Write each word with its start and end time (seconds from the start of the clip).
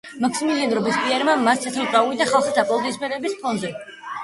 მაქსიმილიან 0.21 0.71
რობესპიერმა 0.77 1.35
მას 1.43 1.61
ცეცხლი 1.67 1.85
წაუკიდა 1.97 2.29
ხალხის 2.33 2.59
აპლოდისმენტების 2.65 3.39
ფონზე. 3.45 3.75